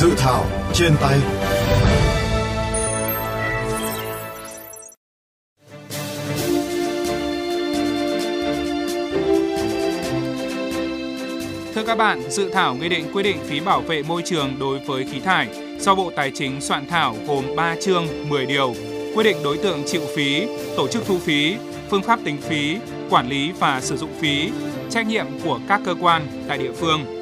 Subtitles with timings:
[0.00, 1.18] Dự thảo trên tay
[11.74, 14.78] Thưa các bạn, dự thảo nghị định quy định phí bảo vệ môi trường đối
[14.78, 15.48] với khí thải
[15.80, 18.74] do Bộ Tài chính soạn thảo gồm 3 chương 10 điều,
[19.14, 21.56] quy định đối tượng chịu phí, tổ chức thu phí,
[21.90, 22.76] phương pháp tính phí,
[23.10, 24.50] quản lý và sử dụng phí,
[24.90, 27.17] trách nhiệm của các cơ quan tại địa phương.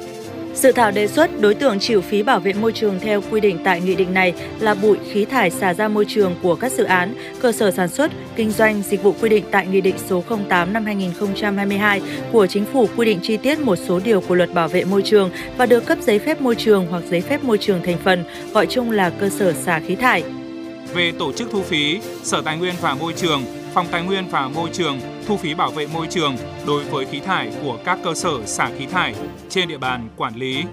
[0.57, 3.59] Dự thảo đề xuất đối tượng chịu phí bảo vệ môi trường theo quy định
[3.63, 6.83] tại nghị định này là bụi khí thải xả ra môi trường của các dự
[6.83, 10.23] án, cơ sở sản xuất, kinh doanh, dịch vụ quy định tại Nghị định số
[10.49, 14.53] 08 năm 2022 của Chính phủ quy định chi tiết một số điều của Luật
[14.53, 17.57] Bảo vệ môi trường và được cấp giấy phép môi trường hoặc giấy phép môi
[17.57, 20.23] trường thành phần, gọi chung là cơ sở xả khí thải.
[20.93, 24.47] Về tổ chức thu phí, Sở Tài nguyên và Môi trường, Phòng Tài nguyên và
[24.47, 28.13] Môi trường thu phí bảo vệ môi trường đối với khí thải của các cơ
[28.13, 29.15] sở xả khí thải
[29.49, 30.63] trên địa bàn quản lý.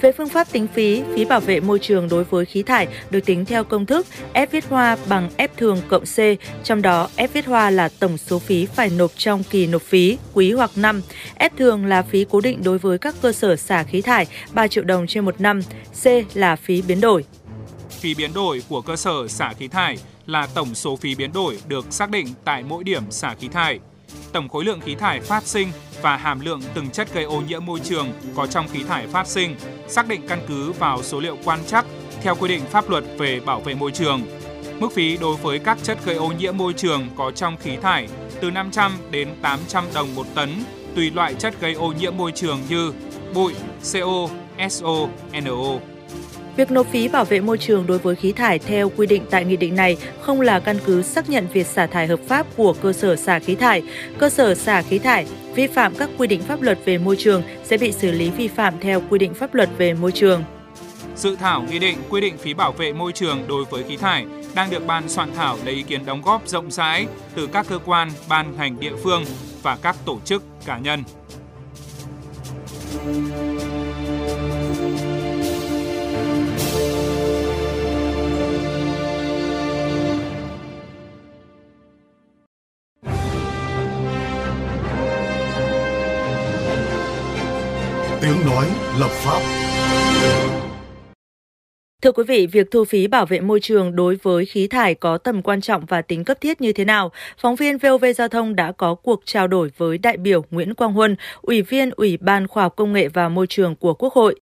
[0.00, 3.20] Về phương pháp tính phí, phí bảo vệ môi trường đối với khí thải được
[3.26, 6.18] tính theo công thức F viết hoa bằng F thường cộng C,
[6.64, 10.18] trong đó F viết hoa là tổng số phí phải nộp trong kỳ nộp phí,
[10.34, 11.02] quý hoặc năm.
[11.38, 14.68] F thường là phí cố định đối với các cơ sở xả khí thải 3
[14.68, 15.60] triệu đồng trên một năm,
[16.02, 17.24] C là phí biến đổi.
[17.96, 21.58] Phí biến đổi của cơ sở xả khí thải là tổng số phí biến đổi
[21.68, 23.80] được xác định tại mỗi điểm xả khí thải.
[24.32, 25.68] Tổng khối lượng khí thải phát sinh
[26.02, 29.26] và hàm lượng từng chất gây ô nhiễm môi trường có trong khí thải phát
[29.26, 29.56] sinh
[29.88, 31.86] xác định căn cứ vào số liệu quan trắc
[32.22, 34.22] theo quy định pháp luật về bảo vệ môi trường.
[34.80, 38.08] Mức phí đối với các chất gây ô nhiễm môi trường có trong khí thải
[38.40, 40.50] từ 500 đến 800 đồng một tấn
[40.96, 42.92] tùy loại chất gây ô nhiễm môi trường như
[43.34, 43.52] bụi,
[43.92, 44.28] CO,
[44.70, 45.08] SO,
[45.44, 45.95] NO.
[46.56, 49.44] Việc nộp phí bảo vệ môi trường đối với khí thải theo quy định tại
[49.44, 52.72] nghị định này không là căn cứ xác nhận việc xả thải hợp pháp của
[52.72, 53.82] cơ sở xả khí thải.
[54.18, 57.42] Cơ sở xả khí thải vi phạm các quy định pháp luật về môi trường
[57.64, 60.44] sẽ bị xử lý vi phạm theo quy định pháp luật về môi trường.
[61.16, 64.26] Dự thảo nghị định quy định phí bảo vệ môi trường đối với khí thải
[64.54, 67.78] đang được ban soạn thảo lấy ý kiến đóng góp rộng rãi từ các cơ
[67.84, 69.24] quan, ban ngành địa phương
[69.62, 71.02] và các tổ chức cá nhân.
[88.26, 88.66] Tiếng nói
[88.98, 89.40] lập pháp.
[92.02, 95.18] Thưa quý vị, việc thu phí bảo vệ môi trường đối với khí thải có
[95.18, 97.12] tầm quan trọng và tính cấp thiết như thế nào?
[97.38, 100.92] Phóng viên VOV Giao thông đã có cuộc trao đổi với đại biểu Nguyễn Quang
[100.92, 104.40] Huân, Ủy viên Ủy ban Khoa học Công nghệ và Môi trường của Quốc hội.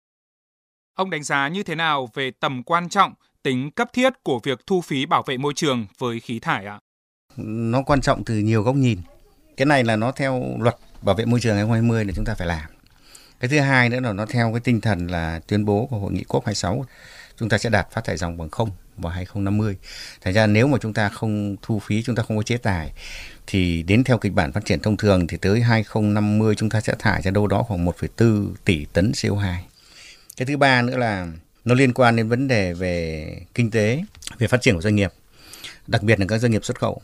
[0.96, 4.60] Ông đánh giá như thế nào về tầm quan trọng, tính cấp thiết của việc
[4.68, 6.80] thu phí bảo vệ môi trường với khí thải ạ?
[7.38, 9.00] Nó quan trọng từ nhiều góc nhìn.
[9.58, 12.48] Cái này là nó theo luật bảo vệ môi trường 2020 là chúng ta phải
[12.48, 12.81] làm.
[13.42, 16.12] Cái thứ hai nữa là nó theo cái tinh thần là tuyên bố của hội
[16.12, 16.84] nghị COP26
[17.38, 19.78] chúng ta sẽ đạt phát thải dòng bằng không vào 2050.
[20.22, 22.92] Thành ra nếu mà chúng ta không thu phí, chúng ta không có chế tài
[23.48, 26.96] thì đến theo kịch bản phát triển thông thường thì tới 2050 chúng ta sẽ
[27.00, 29.56] thải ra đâu đó khoảng 1,4 tỷ tấn CO2.
[30.38, 31.28] Cái thứ ba nữa là
[31.66, 34.04] nó liên quan đến vấn đề về kinh tế,
[34.38, 35.12] về phát triển của doanh nghiệp,
[35.88, 37.02] đặc biệt là các doanh nghiệp xuất khẩu.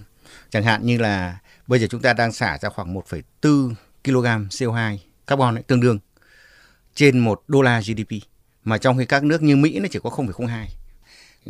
[0.50, 1.38] Chẳng hạn như là
[1.68, 3.74] bây giờ chúng ta đang xả ra khoảng 1,4
[4.04, 6.00] kg CO2 carbon ấy, tương đương
[6.98, 8.12] trên 1 đô la GDP
[8.64, 10.66] mà trong khi các nước như Mỹ nó chỉ có 0,02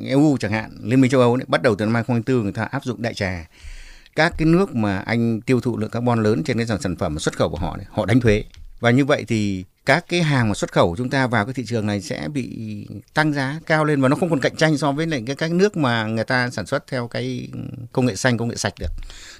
[0.05, 2.63] EU chẳng hạn Liên minh châu Âu ấy, bắt đầu từ năm 2004 người ta
[2.63, 3.47] áp dụng đại trà.
[4.15, 7.19] Các cái nước mà anh tiêu thụ lượng carbon lớn trên cái dòng sản phẩm
[7.19, 8.43] xuất khẩu của họ này, họ đánh thuế.
[8.79, 11.63] Và như vậy thì các cái hàng mà xuất khẩu chúng ta vào cái thị
[11.67, 12.57] trường này sẽ bị
[13.13, 15.51] tăng giá cao lên và nó không còn cạnh tranh so với lại cái các
[15.51, 17.47] nước mà người ta sản xuất theo cái
[17.91, 18.91] công nghệ xanh công nghệ sạch được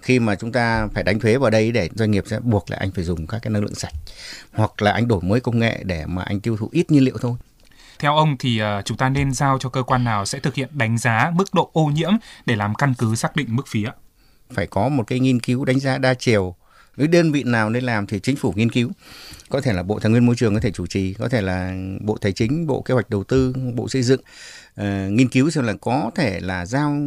[0.02, 2.78] khi mà chúng ta phải đánh thuế vào đây để doanh nghiệp sẽ buộc là
[2.78, 3.94] anh phải dùng các cái năng lượng sạch
[4.54, 7.18] hoặc là anh đổi mới công nghệ để mà anh tiêu thụ ít nhiên liệu
[7.22, 7.34] thôi
[8.00, 10.70] theo ông thì uh, chúng ta nên giao cho cơ quan nào sẽ thực hiện
[10.72, 12.12] đánh giá mức độ ô nhiễm
[12.46, 13.94] để làm căn cứ xác định mức phí ạ?
[14.54, 16.56] Phải có một cái nghiên cứu đánh giá đa chiều
[16.98, 18.92] với đơn vị nào nên làm thì chính phủ nghiên cứu.
[19.50, 21.76] Có thể là bộ tài nguyên môi trường có thể chủ trì có thể là
[22.02, 24.22] bộ tài chính bộ kế hoạch đầu tư bộ xây dựng
[24.82, 26.98] uh, nghiên cứu xem là có thể là giao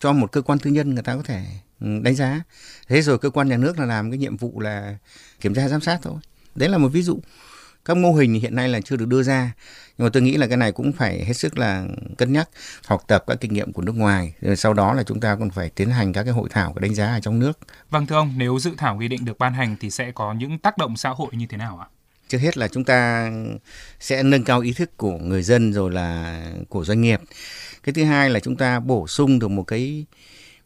[0.00, 1.44] cho một cơ quan tư nhân người ta có thể
[1.80, 2.42] ừ, đánh giá.
[2.88, 4.98] Thế rồi cơ quan nhà nước là làm cái nhiệm vụ là
[5.40, 6.16] kiểm tra giám sát thôi.
[6.54, 7.20] Đấy là một ví dụ
[7.84, 9.52] các mô hình hiện nay là chưa được đưa ra.
[9.98, 11.86] Nhưng mà tôi nghĩ là cái này cũng phải hết sức là
[12.18, 12.48] cân nhắc
[12.86, 14.34] học tập các kinh nghiệm của nước ngoài.
[14.40, 16.94] Rồi sau đó là chúng ta còn phải tiến hành các cái hội thảo đánh
[16.94, 17.58] giá ở trong nước.
[17.90, 20.58] Vâng thưa ông, nếu dự thảo nghị định được ban hành thì sẽ có những
[20.58, 21.86] tác động xã hội như thế nào ạ?
[22.28, 23.30] trước hết là chúng ta
[24.00, 27.20] sẽ nâng cao ý thức của người dân rồi là của doanh nghiệp.
[27.82, 30.06] Cái thứ hai là chúng ta bổ sung được một cái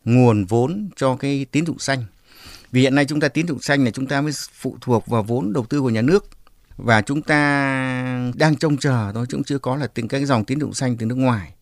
[0.05, 2.05] nguồn vốn cho cái tín dụng xanh.
[2.73, 5.23] Vì hiện nay chúng ta tín dụng xanh là chúng ta mới phụ thuộc vào
[5.23, 6.38] vốn đầu tư của nhà nước
[6.79, 10.61] và chúng ta đang trông chờ thôi chúng chưa có là từng cái dòng tín
[10.61, 11.53] dụng xanh từ nước ngoài.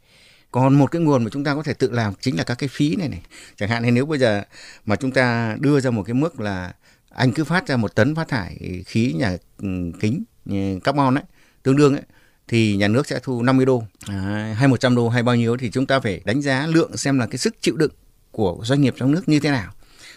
[0.51, 2.69] Còn một cái nguồn mà chúng ta có thể tự làm chính là các cái
[2.69, 3.23] phí này này.
[3.57, 4.43] Chẳng hạn như nếu bây giờ
[4.87, 6.75] mà chúng ta đưa ra một cái mức là
[7.11, 9.69] anh cứ phát ra một tấn phát thải khí nhà ừ,
[10.01, 11.25] kính kính carbon ấy
[11.63, 12.03] tương đương ấy
[12.49, 13.83] thì nhà nước sẽ thu 50 đô.
[14.09, 17.19] À, hay 100 đô hay bao nhiêu thì chúng ta phải đánh giá lượng xem
[17.19, 17.93] là cái sức chịu đựng
[18.31, 19.73] của doanh nghiệp trong nước như thế nào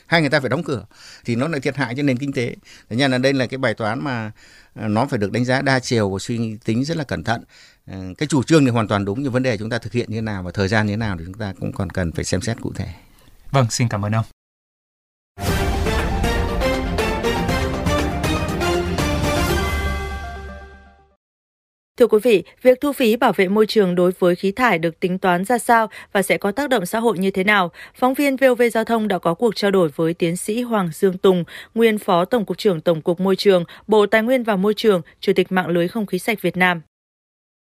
[0.09, 0.85] hay người ta phải đóng cửa,
[1.25, 2.55] thì nó lại thiệt hại cho nền kinh tế.
[2.89, 4.31] Thế nên là đây là cái bài toán mà
[4.73, 7.43] à, nó phải được đánh giá đa chiều và suy tính rất là cẩn thận.
[7.87, 10.09] Ờ, cái chủ trương thì hoàn toàn đúng, nhưng vấn đề chúng ta thực hiện
[10.09, 12.11] như thế nào và thời gian như thế nào thì chúng ta cũng còn cần
[12.11, 12.87] phải xem xét cụ thể.
[13.51, 14.38] Vâng xin cảm ơn ông.
[21.99, 24.99] Thưa quý vị, việc thu phí bảo vệ môi trường đối với khí thải được
[24.99, 27.71] tính toán ra sao và sẽ có tác động xã hội như thế nào?
[27.95, 31.17] Phóng viên VOV Giao thông đã có cuộc trao đổi với tiến sĩ Hoàng Dương
[31.17, 31.43] Tùng,
[31.73, 35.01] nguyên Phó Tổng cục trưởng Tổng cục Môi trường, Bộ Tài nguyên và Môi trường,
[35.19, 36.81] Chủ tịch mạng lưới không khí sạch Việt Nam.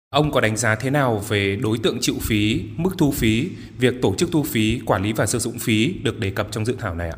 [0.10, 4.02] Ông có đánh giá thế nào về đối tượng chịu phí, mức thu phí, việc
[4.02, 6.76] tổ chức thu phí, quản lý và sử dụng phí được đề cập trong dự
[6.80, 7.18] thảo này ạ?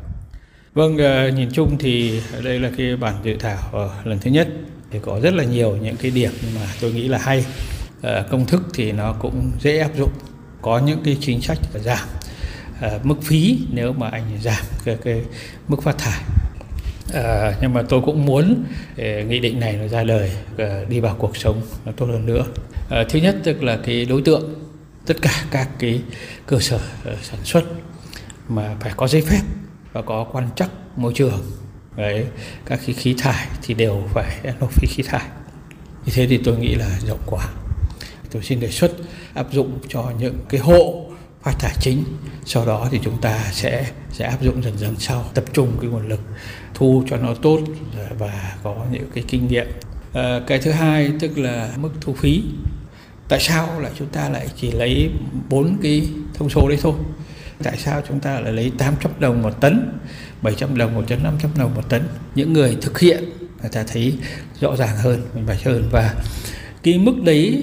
[0.74, 4.48] Vâng, ờ, nhìn chung thì đây là cái bản dự thảo ờ, lần thứ nhất
[4.94, 7.44] thì có rất là nhiều những cái điểm mà tôi nghĩ là hay.
[8.02, 10.10] À, công thức thì nó cũng dễ áp dụng
[10.62, 12.08] có những cái chính sách giảm.
[12.80, 15.22] À, mức phí nếu mà anh giảm cái, cái
[15.68, 16.22] mức phát thải.
[17.14, 18.64] À, nhưng mà tôi cũng muốn
[18.96, 20.32] để nghị định này nó ra đời
[20.88, 22.44] đi vào cuộc sống nó tốt hơn nữa.
[22.90, 24.54] À, thứ nhất tức là cái đối tượng
[25.06, 26.02] tất cả các cái
[26.46, 26.80] cơ sở
[27.22, 27.64] sản xuất
[28.48, 29.42] mà phải có giấy phép
[29.92, 31.42] và có quan trắc môi trường
[31.96, 32.26] đấy
[32.66, 35.24] các cái khí thải thì đều phải nộp phí khí thải.
[36.06, 37.48] Như thế thì tôi nghĩ là rộng quá
[38.30, 38.92] tôi xin đề xuất
[39.34, 41.06] áp dụng cho những cái hộ
[41.42, 42.04] phát thải chính
[42.44, 45.24] sau đó thì chúng ta sẽ sẽ áp dụng dần dần sau.
[45.34, 46.20] Tập trung cái nguồn lực
[46.74, 47.60] thu cho nó tốt
[48.18, 49.66] và có những cái kinh nghiệm.
[50.12, 52.42] À, cái thứ hai tức là mức thu phí.
[53.28, 55.10] Tại sao lại chúng ta lại chỉ lấy
[55.48, 56.94] bốn cái thông số đấy thôi?
[57.62, 59.98] Tại sao chúng ta lại lấy 800 đồng một tấn
[60.42, 62.02] 700 đồng một tấn 500 đồng một tấn?
[62.34, 63.24] Những người thực hiện,
[63.60, 64.18] người ta thấy
[64.60, 65.88] rõ ràng hơn, minh bạch hơn.
[65.92, 66.14] Và
[66.82, 67.62] cái mức đấy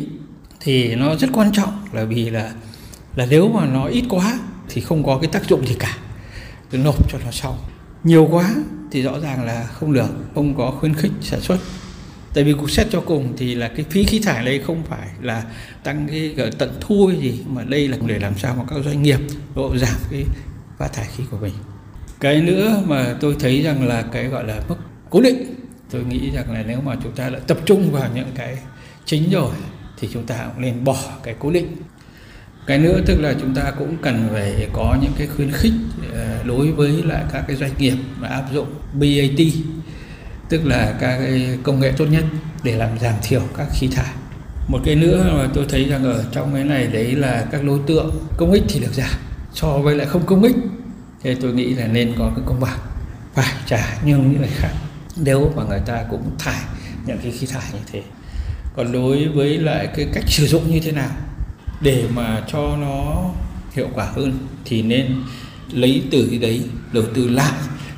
[0.59, 2.51] thì nó rất quan trọng, là vì là
[3.15, 4.39] là nếu mà nó ít quá
[4.69, 5.97] thì không có cái tác dụng gì cả.
[6.71, 7.57] Cứ nộp cho nó xong.
[8.03, 8.55] Nhiều quá
[8.91, 11.57] thì rõ ràng là không được, không có khuyến khích sản xuất
[12.33, 15.07] tại vì cuộc xét cho cùng thì là cái phí khí thải đây không phải
[15.21, 15.43] là
[15.83, 19.03] tăng cái tận thu hay gì, mà đây là để làm sao mà các doanh
[19.03, 19.19] nghiệp
[19.55, 20.23] độ giảm cái
[20.77, 21.53] phát thải khí của mình.
[22.19, 24.75] Cái nữa mà tôi thấy rằng là cái gọi là mức
[25.09, 25.55] cố định,
[25.91, 28.57] tôi nghĩ rằng là nếu mà chúng ta đã tập trung vào những cái
[29.05, 29.51] chính rồi
[29.99, 31.67] thì chúng ta cũng nên bỏ cái cố định.
[32.67, 35.73] Cái nữa tức là chúng ta cũng cần phải có những cái khuyến khích
[36.13, 39.39] ờ, đối với lại các cái doanh nghiệp mà áp dụng BAT
[40.51, 42.25] tức là các cái công nghệ tốt nhất
[42.63, 44.13] để làm giảm thiểu các khí thải.
[44.67, 47.79] Một cái nữa mà tôi thấy rằng ở trong cái này đấy là các đối
[47.87, 49.09] tượng công ích thì được giảm,
[49.53, 50.55] so với lại không công ích.
[51.23, 52.79] Thế tôi nghĩ là nên có cái công bằng.
[53.33, 54.71] Phải trả như những người khác.
[55.17, 56.61] Nếu mà người ta cũng thải
[57.05, 58.03] những cái khí thải như thế.
[58.75, 61.11] Còn đối với lại cái cách sử dụng như thế nào,
[61.81, 63.29] để mà cho nó
[63.73, 65.23] hiệu quả hơn, thì nên
[65.71, 66.63] lấy từ cái đấy,
[66.93, 67.53] đầu tư lại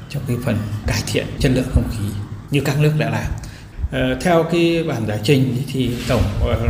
[0.10, 2.06] cho cái phần cải thiện chất lượng không khí
[2.54, 3.32] như các nước đã làm.
[3.92, 6.22] Ờ, theo cái bản giải trình thì tổng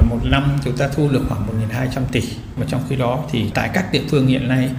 [0.10, 2.22] một năm chúng ta thu được khoảng 1.200 tỷ.
[2.56, 4.70] Và trong khi đó thì tại các địa phương hiện nay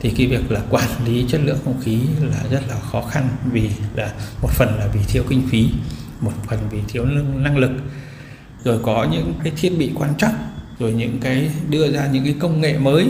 [0.00, 3.28] thì cái việc là quản lý chất lượng không khí là rất là khó khăn
[3.52, 5.68] vì là một phần là vì thiếu kinh phí
[6.20, 7.04] một phần vì thiếu
[7.36, 7.70] năng lực.
[8.64, 10.32] Rồi có những cái thiết bị quan trắc
[10.78, 13.06] rồi những cái đưa ra những cái công nghệ mới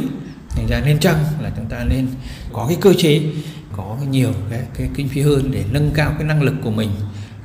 [0.51, 2.07] thành ra nên chăng là chúng ta nên
[2.53, 3.23] có cái cơ chế
[3.77, 6.91] có nhiều cái, cái kinh phí hơn để nâng cao cái năng lực của mình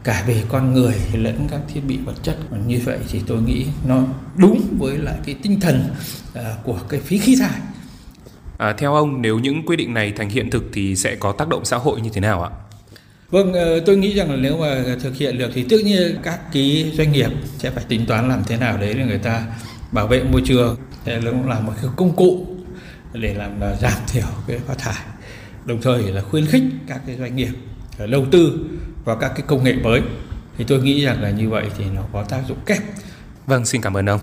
[0.04, 3.42] cả về con người lẫn các thiết bị vật chất và như vậy thì tôi
[3.42, 4.04] nghĩ nó
[4.36, 5.84] đúng với lại cái tinh thần
[6.34, 7.60] uh, của cái phí khí thải
[8.58, 11.48] à, theo ông nếu những quy định này thành hiện thực thì sẽ có tác
[11.48, 12.50] động xã hội như thế nào ạ
[13.30, 16.40] Vâng, ờ, tôi nghĩ rằng là nếu mà thực hiện được thì tự nhiên các
[16.54, 19.46] cái doanh nghiệp sẽ phải tính toán làm thế nào đấy để người ta
[19.92, 20.76] bảo vệ môi trường.
[21.06, 22.48] Thế nó cũng là một cái công cụ
[23.14, 25.04] để làm là giảm thiểu cái phát thải.
[25.66, 27.52] Đồng thời là khuyến khích các cái doanh nghiệp
[28.08, 28.70] đầu tư
[29.10, 30.02] vào các cái công nghệ mới
[30.58, 32.78] thì tôi nghĩ rằng là như vậy thì nó có tác dụng kép.
[33.48, 34.20] Vâng, xin cảm ơn ông.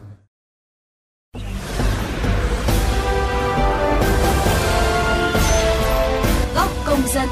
[6.55, 7.29] Góc công dân.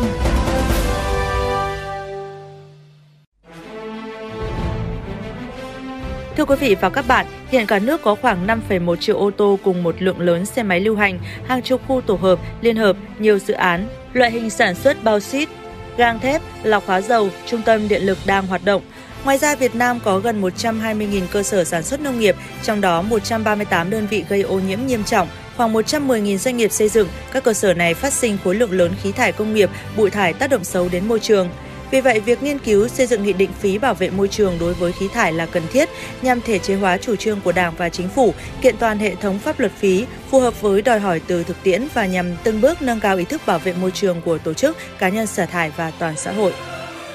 [6.37, 9.59] Thưa quý vị và các bạn, hiện cả nước có khoảng 5,1 triệu ô tô
[9.65, 12.97] cùng một lượng lớn xe máy lưu hành, hàng chục khu tổ hợp, liên hợp,
[13.19, 15.49] nhiều dự án, loại hình sản xuất bao xít,
[15.97, 18.83] gang thép, lọc hóa dầu, trung tâm điện lực đang hoạt động.
[19.25, 23.03] Ngoài ra, Việt Nam có gần 120.000 cơ sở sản xuất nông nghiệp, trong đó
[23.03, 27.45] 138 đơn vị gây ô nhiễm nghiêm trọng, khoảng 110.000 doanh nghiệp xây dựng, các
[27.45, 30.51] cơ sở này phát sinh khối lượng lớn khí thải công nghiệp, bụi thải tác
[30.51, 31.49] động xấu đến môi trường.
[31.91, 34.75] Vì vậy, việc nghiên cứu xây dựng nghị định phí bảo vệ môi trường đối
[34.75, 35.88] với khí thải là cần thiết
[36.23, 39.38] nhằm thể chế hóa chủ trương của Đảng và Chính phủ, kiện toàn hệ thống
[39.38, 42.83] pháp luật phí phù hợp với đòi hỏi từ thực tiễn và nhằm từng bước
[42.83, 45.71] nâng cao ý thức bảo vệ môi trường của tổ chức, cá nhân xả thải
[45.76, 46.53] và toàn xã hội.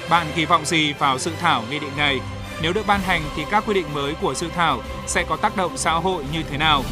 [0.10, 2.20] Bạn kỳ vọng gì vào dự thảo nghị định này?
[2.62, 5.58] Nếu được ban hành thì các quy định mới của dự thảo sẽ có tác
[5.58, 6.84] động xã hội như thế nào?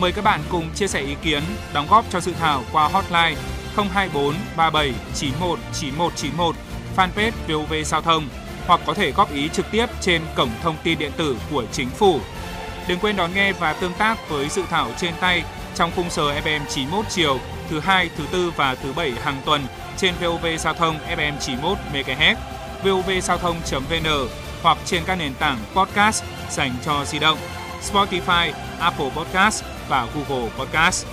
[0.00, 1.42] Mời các bạn cùng chia sẻ ý kiến,
[1.74, 3.36] đóng góp cho dự thảo qua hotline
[3.76, 6.56] 024 37 91 9191
[6.96, 8.28] fanpage VOV Giao thông
[8.66, 11.90] hoặc có thể góp ý trực tiếp trên cổng thông tin điện tử của chính
[11.90, 12.20] phủ.
[12.88, 16.22] Đừng quên đón nghe và tương tác với dự thảo trên tay trong khung giờ
[16.44, 17.38] FM 91 chiều
[17.70, 21.78] thứ hai, thứ tư và thứ bảy hàng tuần trên VOV Giao thông FM 91
[21.92, 22.34] MHz,
[22.84, 24.28] vovgiao thông.vn
[24.62, 27.38] hoặc trên các nền tảng podcast dành cho di động,
[27.92, 31.06] Spotify, Apple Podcast và Google Podcast.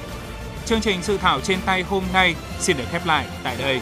[0.66, 3.82] Chương trình dự thảo trên tay hôm nay xin được khép lại tại đây.